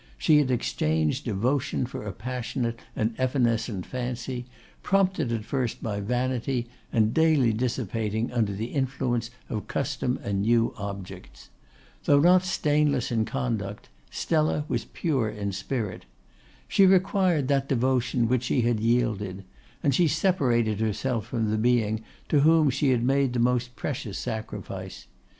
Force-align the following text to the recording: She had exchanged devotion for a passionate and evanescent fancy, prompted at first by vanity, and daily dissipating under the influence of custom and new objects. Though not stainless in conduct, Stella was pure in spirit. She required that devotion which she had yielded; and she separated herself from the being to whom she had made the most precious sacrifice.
She 0.17 0.39
had 0.39 0.49
exchanged 0.49 1.25
devotion 1.25 1.85
for 1.85 2.01
a 2.01 2.11
passionate 2.11 2.79
and 2.95 3.13
evanescent 3.19 3.85
fancy, 3.85 4.47
prompted 4.81 5.31
at 5.31 5.45
first 5.45 5.83
by 5.83 5.99
vanity, 5.99 6.65
and 6.91 7.13
daily 7.13 7.53
dissipating 7.53 8.31
under 8.31 8.51
the 8.51 8.73
influence 8.73 9.29
of 9.47 9.67
custom 9.67 10.19
and 10.23 10.41
new 10.41 10.73
objects. 10.75 11.51
Though 12.05 12.19
not 12.19 12.43
stainless 12.43 13.11
in 13.11 13.25
conduct, 13.25 13.89
Stella 14.09 14.65
was 14.67 14.85
pure 14.85 15.29
in 15.29 15.51
spirit. 15.51 16.05
She 16.67 16.87
required 16.87 17.47
that 17.49 17.69
devotion 17.69 18.27
which 18.27 18.45
she 18.45 18.61
had 18.61 18.79
yielded; 18.79 19.43
and 19.83 19.93
she 19.93 20.07
separated 20.07 20.79
herself 20.79 21.27
from 21.27 21.51
the 21.51 21.59
being 21.59 22.03
to 22.29 22.39
whom 22.39 22.71
she 22.71 22.89
had 22.89 23.03
made 23.03 23.33
the 23.33 23.39
most 23.39 23.75
precious 23.75 24.17
sacrifice. 24.17 25.05